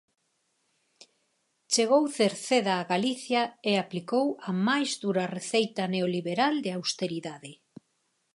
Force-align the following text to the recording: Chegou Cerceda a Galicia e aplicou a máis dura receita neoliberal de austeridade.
Chegou 1.73 2.03
Cerceda 2.17 2.73
a 2.77 2.87
Galicia 2.93 3.41
e 3.71 3.71
aplicou 3.77 4.25
a 4.49 4.51
máis 4.67 4.89
dura 5.03 5.25
receita 5.37 5.83
neoliberal 5.95 6.55
de 6.65 6.69
austeridade. 6.77 7.51